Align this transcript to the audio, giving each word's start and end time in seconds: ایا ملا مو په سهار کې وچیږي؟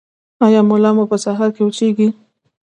ایا 0.45 0.61
ملا 0.69 0.91
مو 0.95 1.03
په 1.11 1.17
سهار 1.23 1.49
کې 1.55 1.61
وچیږي؟ 1.63 2.07